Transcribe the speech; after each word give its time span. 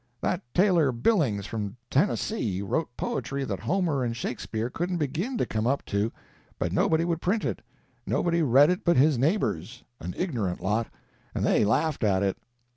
That 0.21 0.41
tailor 0.55 0.91
Billings, 0.91 1.45
from 1.45 1.77
Tennessee, 1.91 2.63
wrote 2.63 2.89
poetry 2.97 3.43
that 3.43 3.59
Homer 3.59 4.03
and 4.03 4.17
Shakespeare 4.17 4.67
couldn't 4.67 4.97
begin 4.97 5.37
to 5.37 5.45
come 5.45 5.67
up 5.67 5.85
to; 5.85 6.11
but 6.57 6.73
nobody 6.73 7.05
would 7.05 7.21
print 7.21 7.45
it, 7.45 7.61
nobody 8.07 8.41
read 8.41 8.71
it 8.71 8.83
but 8.83 8.97
his 8.97 9.19
neighbors, 9.19 9.83
an 9.99 10.15
ignorant 10.17 10.59
lot, 10.59 10.87
and 11.35 11.45
they 11.45 11.63
laughed 11.63 12.03
at 12.03 12.23
it. 12.23 12.39